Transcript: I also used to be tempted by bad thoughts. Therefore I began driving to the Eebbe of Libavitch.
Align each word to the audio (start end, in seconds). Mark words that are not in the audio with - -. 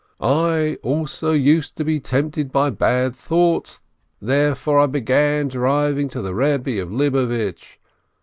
I 0.19 0.79
also 0.81 1.31
used 1.33 1.77
to 1.77 1.85
be 1.85 1.99
tempted 1.99 2.51
by 2.51 2.71
bad 2.71 3.15
thoughts. 3.15 3.83
Therefore 4.19 4.79
I 4.79 4.87
began 4.87 5.47
driving 5.47 6.09
to 6.09 6.23
the 6.23 6.33
Eebbe 6.33 6.81
of 6.81 6.89
Libavitch. 6.91 7.77